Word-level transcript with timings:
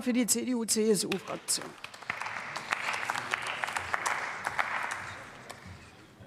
für 0.00 0.12
die 0.12 0.26
CDU-CSU-Fraktion. 0.26 1.66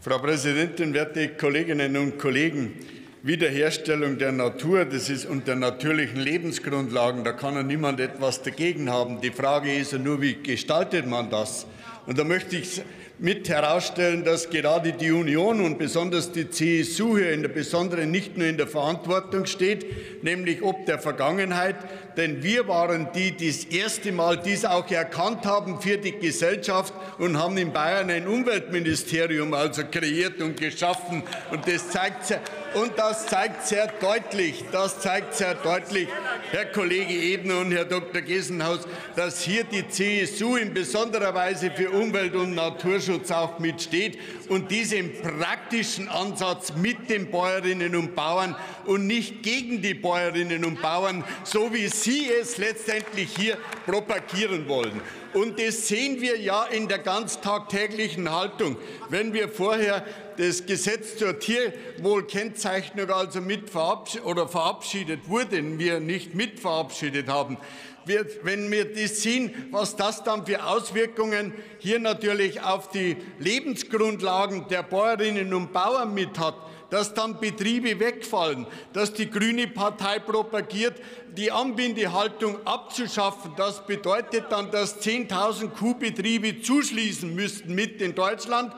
Frau 0.00 0.18
Präsidentin, 0.18 0.94
werte 0.94 1.28
Kolleginnen 1.36 1.96
und 1.96 2.18
Kollegen! 2.18 2.74
Wiederherstellung 3.22 4.16
der 4.16 4.32
Natur, 4.32 4.86
das 4.86 5.10
ist 5.10 5.26
unter 5.26 5.54
natürlichen 5.54 6.20
Lebensgrundlagen, 6.20 7.22
da 7.22 7.32
kann 7.32 7.52
ja 7.54 7.62
niemand 7.62 8.00
etwas 8.00 8.42
dagegen 8.42 8.88
haben. 8.88 9.20
Die 9.20 9.30
Frage 9.30 9.76
ist 9.76 9.92
ja 9.92 9.98
nur, 9.98 10.22
wie 10.22 10.36
gestaltet 10.42 11.06
man 11.06 11.28
das? 11.28 11.66
Und 12.06 12.18
da 12.18 12.24
möchte 12.24 12.56
ich 12.56 12.82
mit 13.20 13.50
herausstellen, 13.50 14.24
dass 14.24 14.48
gerade 14.48 14.94
die 14.94 15.10
Union 15.10 15.60
und 15.60 15.78
besonders 15.78 16.32
die 16.32 16.48
CSU 16.48 17.18
hier 17.18 17.32
in 17.32 17.42
der 17.42 17.50
besonderen 17.50 18.10
nicht 18.10 18.38
nur 18.38 18.46
in 18.46 18.56
der 18.56 18.66
Verantwortung 18.66 19.44
steht, 19.44 20.22
nämlich 20.24 20.62
ob 20.62 20.86
der 20.86 20.98
Vergangenheit, 20.98 21.76
denn 22.16 22.42
wir 22.42 22.66
waren 22.66 23.08
die, 23.14 23.32
die 23.32 23.48
das 23.48 23.64
erste 23.64 24.10
Mal 24.12 24.38
dies 24.38 24.64
auch 24.64 24.90
erkannt 24.90 25.44
haben 25.44 25.82
für 25.82 25.98
die 25.98 26.18
Gesellschaft 26.18 26.94
und 27.18 27.38
haben 27.38 27.58
in 27.58 27.72
Bayern 27.72 28.10
ein 28.10 28.26
Umweltministerium 28.26 29.52
also 29.52 29.82
kreiert 29.84 30.40
und 30.40 30.58
geschaffen. 30.58 31.22
Und 31.50 31.68
das 31.68 31.90
zeigt 31.90 32.24
sehr, 32.24 32.40
und 32.74 32.92
das 32.96 33.26
zeigt 33.26 33.66
sehr 33.66 33.86
deutlich, 34.00 34.64
das 34.72 34.98
zeigt 35.00 35.34
sehr 35.34 35.54
deutlich, 35.54 36.08
Herr 36.52 36.66
Kollege 36.66 37.12
Ebner 37.12 37.58
und 37.58 37.72
Herr 37.72 37.84
Dr. 37.84 38.22
Gesenhaus, 38.22 38.80
dass 39.14 39.42
hier 39.42 39.64
die 39.64 39.86
CSU 39.88 40.56
in 40.56 40.72
besonderer 40.72 41.34
Weise 41.34 41.70
für 41.70 41.89
Umwelt 41.90 42.34
und 42.34 42.54
Naturschutz 42.54 43.30
auch 43.30 43.58
mitsteht 43.58 44.18
und 44.48 44.70
diesen 44.70 45.12
praktischen 45.20 46.08
Ansatz 46.08 46.72
mit 46.74 47.10
den 47.10 47.30
Bäuerinnen 47.30 47.94
und 47.96 48.14
Bauern 48.14 48.56
und 48.86 49.06
nicht 49.06 49.42
gegen 49.42 49.82
die 49.82 49.94
Bäuerinnen 49.94 50.64
und 50.64 50.80
Bauern, 50.80 51.24
so 51.44 51.72
wie 51.72 51.88
Sie 51.88 52.30
es 52.30 52.58
letztendlich 52.58 53.36
hier 53.36 53.58
propagieren 53.86 54.68
wollen. 54.68 55.00
Und 55.32 55.60
das 55.60 55.86
sehen 55.86 56.20
wir 56.20 56.38
ja 56.40 56.64
in 56.64 56.88
der 56.88 56.98
ganz 56.98 57.40
tagtäglichen 57.40 58.30
Haltung. 58.30 58.76
Wenn 59.08 59.32
wir 59.32 59.48
vorher 59.48 60.04
das 60.40 60.64
Gesetz 60.64 61.18
zur 61.18 61.38
Tierwohlkennzeichnung 61.38 63.10
also 63.10 63.42
mit 63.42 63.68
verabschiedet 63.68 64.24
oder 64.24 64.48
verabschiedet 64.48 65.28
wurden, 65.28 65.78
wir 65.78 66.00
nicht 66.00 66.34
mit 66.34 66.58
verabschiedet 66.58 67.28
haben, 67.28 67.58
wir, 68.06 68.26
wenn 68.42 68.70
wir 68.70 68.86
das 68.94 69.22
sehen, 69.22 69.68
was 69.70 69.96
das 69.96 70.24
dann 70.24 70.46
für 70.46 70.64
Auswirkungen 70.64 71.52
hier 71.78 71.98
natürlich 71.98 72.62
auf 72.62 72.88
die 72.88 73.18
Lebensgrundlagen 73.38 74.66
der 74.68 74.82
Bäuerinnen 74.82 75.52
und 75.52 75.74
Bauern 75.74 76.14
mit 76.14 76.38
hat, 76.38 76.54
dass 76.88 77.12
dann 77.12 77.38
Betriebe 77.38 78.00
wegfallen, 78.00 78.66
dass 78.94 79.12
die 79.12 79.28
Grüne 79.28 79.68
Partei 79.68 80.20
propagiert, 80.20 81.00
die 81.36 81.52
Anbindehaltung 81.52 82.66
abzuschaffen. 82.66 83.52
Das 83.58 83.86
bedeutet 83.86 84.46
dann, 84.48 84.70
dass 84.70 85.02
10.000 85.02 85.68
Kuhbetriebe 85.68 86.62
zuschließen 86.62 87.32
müssten 87.34 87.74
mit 87.74 88.00
in 88.00 88.14
Deutschland. 88.14 88.72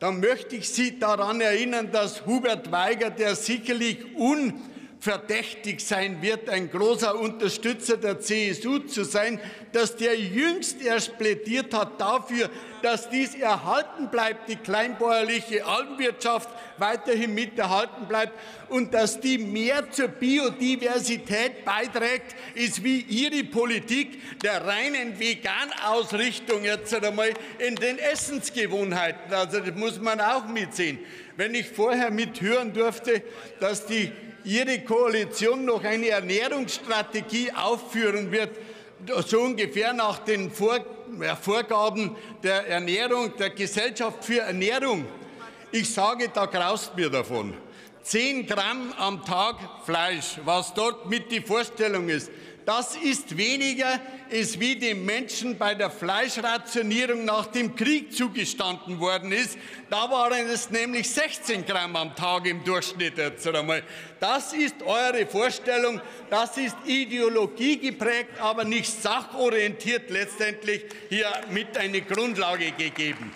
Dann 0.00 0.20
möchte 0.20 0.56
ich 0.56 0.70
Sie 0.70 0.98
daran 0.98 1.42
erinnern, 1.42 1.90
dass 1.92 2.24
Hubert 2.24 2.72
Weiger, 2.72 3.10
der 3.10 3.36
sicherlich 3.36 3.98
un 4.16 4.54
verdächtig 5.00 5.80
sein 5.80 6.20
wird, 6.20 6.50
ein 6.50 6.70
großer 6.70 7.18
Unterstützer 7.18 7.96
der 7.96 8.20
CSU 8.20 8.80
zu 8.80 9.04
sein, 9.04 9.40
dass 9.72 9.96
der 9.96 10.14
jüngst 10.14 10.82
erst 10.82 11.16
plädiert 11.16 11.72
hat 11.72 11.98
dafür, 11.98 12.50
dass 12.82 13.08
dies 13.08 13.34
erhalten 13.34 14.10
bleibt, 14.10 14.50
die 14.50 14.56
kleinbäuerliche 14.56 15.64
Alpenwirtschaft 15.64 16.50
weiterhin 16.76 17.34
mit 17.34 17.58
erhalten 17.58 18.06
bleibt 18.08 18.34
und 18.68 18.92
dass 18.92 19.20
die 19.20 19.38
mehr 19.38 19.90
zur 19.90 20.08
Biodiversität 20.08 21.64
beiträgt, 21.64 22.36
ist 22.54 22.84
wie 22.84 23.00
Ihre 23.00 23.44
Politik 23.44 24.40
der 24.42 24.66
reinen 24.66 25.18
Vegan-Ausrichtung 25.18 26.64
jetzt 26.64 26.94
einmal 26.94 27.32
in 27.58 27.74
den 27.76 27.98
Essensgewohnheiten. 27.98 29.32
Also 29.32 29.60
das 29.60 29.74
muss 29.74 29.98
man 29.98 30.20
auch 30.20 30.46
mitsehen. 30.46 30.98
Wenn 31.36 31.54
ich 31.54 31.68
vorher 31.68 32.10
mithören 32.10 32.74
durfte, 32.74 33.22
dass 33.60 33.86
die 33.86 34.12
Ihre 34.44 34.80
Koalition 34.80 35.64
noch 35.64 35.84
eine 35.84 36.08
Ernährungsstrategie 36.08 37.52
aufführen 37.52 38.32
wird, 38.32 38.50
so 39.26 39.40
ungefähr 39.40 39.92
nach 39.92 40.18
den 40.18 40.50
Vorgaben 40.50 42.16
der 42.42 42.66
Ernährung, 42.68 43.36
der 43.36 43.50
Gesellschaft 43.50 44.24
für 44.24 44.40
Ernährung. 44.40 45.04
Ich 45.72 45.92
sage, 45.92 46.30
da 46.32 46.46
graust 46.46 46.96
mir 46.96 47.10
davon. 47.10 47.54
Zehn 48.02 48.46
Gramm 48.46 48.92
am 48.98 49.24
Tag 49.24 49.56
Fleisch, 49.84 50.38
was 50.44 50.72
dort 50.74 51.08
mit 51.08 51.30
die 51.30 51.40
Vorstellung 51.40 52.08
ist. 52.08 52.30
Das 52.66 52.94
ist 52.96 53.36
weniger, 53.36 54.00
als 54.30 54.60
wie 54.60 54.76
den 54.76 55.04
Menschen 55.04 55.56
bei 55.56 55.74
der 55.74 55.90
Fleischrationierung 55.90 57.24
nach 57.24 57.46
dem 57.46 57.74
Krieg 57.74 58.12
zugestanden 58.14 59.00
worden 59.00 59.32
ist. 59.32 59.58
Da 59.88 60.10
waren 60.10 60.46
es 60.46 60.70
nämlich 60.70 61.08
16 61.10 61.64
Gramm 61.64 61.96
am 61.96 62.14
Tag 62.14 62.46
im 62.46 62.62
Durchschnitt 62.62 63.18
jetzt 63.18 63.46
einmal. 63.48 63.82
Das 64.20 64.52
ist 64.52 64.82
eure 64.82 65.26
Vorstellung, 65.26 66.00
das 66.28 66.58
ist 66.58 66.76
Ideologie 66.84 67.78
geprägt, 67.78 68.38
aber 68.40 68.64
nicht 68.64 68.90
sachorientiert 69.02 70.10
letztendlich 70.10 70.84
hier 71.08 71.32
mit 71.50 71.76
eine 71.76 72.02
Grundlage 72.02 72.72
gegeben. 72.72 73.32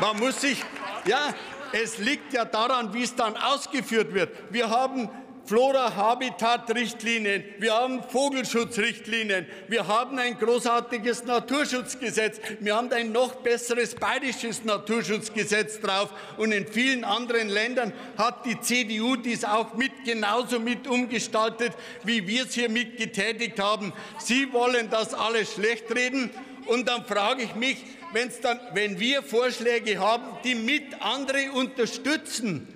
Man 0.00 0.18
muss 0.18 0.40
sich, 0.40 0.62
ja, 1.06 1.34
es 1.72 1.98
liegt 1.98 2.32
ja 2.32 2.44
daran, 2.44 2.94
wie 2.94 3.02
es 3.02 3.14
dann 3.14 3.36
ausgeführt 3.36 4.14
wird. 4.14 4.30
Wir 4.50 4.70
haben 4.70 5.10
Flora-Habitat-Richtlinien, 5.46 7.44
wir 7.58 7.74
haben 7.74 8.02
Vogelschutzrichtlinien, 8.02 9.46
wir 9.68 9.86
haben 9.86 10.18
ein 10.18 10.36
großartiges 10.38 11.24
Naturschutzgesetz, 11.24 12.40
wir 12.60 12.74
haben 12.74 12.92
ein 12.92 13.12
noch 13.12 13.36
besseres 13.36 13.94
bayerisches 13.94 14.64
Naturschutzgesetz 14.64 15.80
drauf. 15.80 16.12
Und 16.36 16.52
in 16.52 16.66
vielen 16.66 17.04
anderen 17.04 17.48
Ländern 17.48 17.92
hat 18.18 18.44
die 18.44 18.60
CDU 18.60 19.16
dies 19.16 19.44
auch 19.44 19.74
mit 19.74 20.04
genauso 20.04 20.58
mit 20.58 20.86
umgestaltet, 20.88 21.72
wie 22.04 22.26
wir 22.26 22.44
es 22.44 22.54
hier 22.54 22.68
mit 22.68 22.96
getätigt 22.96 23.60
haben. 23.60 23.92
Sie 24.18 24.52
wollen 24.52 24.90
das 24.90 25.14
alles 25.14 25.54
schlecht 25.54 25.94
reden. 25.94 26.30
Und 26.66 26.88
dann 26.88 27.04
frage 27.04 27.44
ich 27.44 27.54
mich, 27.54 27.78
wenn's 28.12 28.40
dann, 28.40 28.58
wenn 28.74 28.98
wir 28.98 29.22
Vorschläge 29.22 29.98
haben, 30.00 30.24
die 30.42 30.56
mit 30.56 31.00
andere 31.00 31.52
unterstützen, 31.52 32.75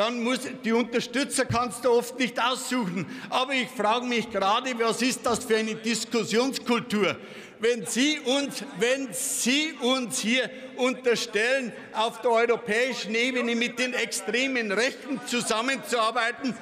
dann 0.00 0.24
muss 0.24 0.40
die 0.64 0.72
Unterstützer 0.72 1.44
kannst 1.44 1.84
du 1.84 1.90
oft 1.90 2.18
nicht 2.18 2.42
aussuchen. 2.42 3.04
Aber 3.28 3.52
ich 3.52 3.68
frage 3.68 4.06
mich 4.06 4.30
gerade, 4.30 4.70
was 4.78 5.02
ist 5.02 5.26
das 5.26 5.44
für 5.44 5.58
eine 5.58 5.74
Diskussionskultur? 5.74 7.18
Wenn 7.58 7.84
Sie 7.84 8.18
uns, 8.20 8.64
wenn 8.78 9.12
Sie 9.12 9.74
uns 9.82 10.20
hier 10.20 10.48
unterstellen, 10.76 11.74
auf 11.92 12.22
der 12.22 12.30
europäischen 12.30 13.14
Ebene 13.14 13.54
mit 13.54 13.78
den 13.78 13.92
extremen 13.92 14.72
Rechten 14.72 15.20
zusammenzuarbeiten, 15.26 16.56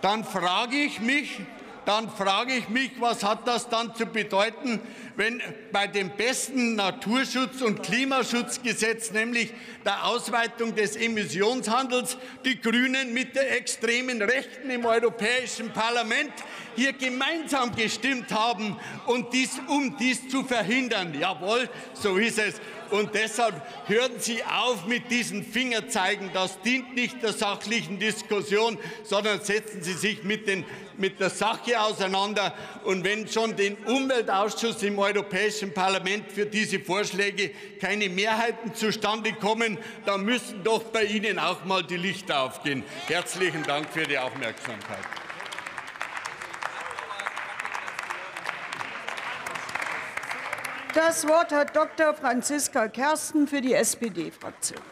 dann 0.00 0.22
frage 0.22 0.76
ich 0.76 1.00
mich, 1.00 1.40
dann 1.84 2.10
frage 2.10 2.54
ich 2.54 2.68
mich, 2.68 2.92
was 2.98 3.24
hat 3.24 3.46
das 3.46 3.68
dann 3.68 3.94
zu 3.94 4.06
bedeuten, 4.06 4.80
wenn 5.16 5.42
bei 5.72 5.86
dem 5.86 6.10
besten 6.10 6.74
Naturschutz- 6.76 7.62
und 7.62 7.82
Klimaschutzgesetz, 7.82 9.10
nämlich 9.10 9.52
der 9.84 10.06
Ausweitung 10.06 10.74
des 10.74 10.96
Emissionshandels, 10.96 12.16
die 12.44 12.60
Grünen 12.60 13.12
mit 13.12 13.34
der 13.36 13.56
extremen 13.56 14.22
Rechten 14.22 14.70
im 14.70 14.84
Europäischen 14.84 15.70
Parlament 15.72 16.32
hier 16.76 16.92
gemeinsam 16.92 17.74
gestimmt 17.74 18.32
haben, 18.32 18.76
und 19.06 19.32
dies, 19.32 19.60
um 19.68 19.96
dies 19.98 20.28
zu 20.28 20.44
verhindern. 20.44 21.14
Jawohl, 21.18 21.68
so 21.94 22.16
ist 22.16 22.38
es. 22.38 22.60
Und 22.92 23.14
deshalb 23.14 23.54
hören 23.86 24.12
Sie 24.18 24.44
auf 24.44 24.86
mit 24.86 25.10
diesen 25.10 25.42
Fingerzeigen. 25.42 26.30
Das 26.34 26.60
dient 26.60 26.94
nicht 26.94 27.22
der 27.22 27.32
sachlichen 27.32 27.98
Diskussion, 27.98 28.78
sondern 29.02 29.40
setzen 29.40 29.82
Sie 29.82 29.94
sich 29.94 30.24
mit, 30.24 30.46
den, 30.46 30.66
mit 30.98 31.18
der 31.18 31.30
Sache 31.30 31.80
auseinander. 31.80 32.54
Und 32.84 33.02
wenn 33.02 33.26
schon 33.26 33.56
den 33.56 33.76
Umweltausschuss 33.76 34.82
im 34.82 34.98
Europäischen 34.98 35.72
Parlament 35.72 36.30
für 36.30 36.44
diese 36.44 36.80
Vorschläge 36.80 37.52
keine 37.80 38.10
Mehrheiten 38.10 38.74
zustande 38.74 39.32
kommen, 39.32 39.78
dann 40.04 40.26
müssen 40.26 40.62
doch 40.62 40.82
bei 40.82 41.04
Ihnen 41.04 41.38
auch 41.38 41.64
mal 41.64 41.82
die 41.82 41.96
Lichter 41.96 42.42
aufgehen. 42.42 42.84
Herzlichen 43.06 43.62
Dank 43.62 43.88
für 43.88 44.06
die 44.06 44.18
Aufmerksamkeit. 44.18 45.21
Das 50.94 51.26
Wort 51.26 51.52
hat 51.52 51.74
Dr. 51.74 52.12
Franziska 52.12 52.86
Kersten 52.88 53.46
für 53.46 53.62
die 53.62 53.72
SPD-Fraktion. 53.72 54.82